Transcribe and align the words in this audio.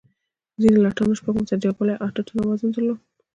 ځینو 0.61 0.77
لټانو 0.85 1.17
شپږ 1.19 1.33
متره 1.39 1.61
جګوالی 1.63 1.95
او 1.97 2.05
اته 2.09 2.21
ټنه 2.27 2.43
وزن 2.47 2.69
درلود. 2.71 2.99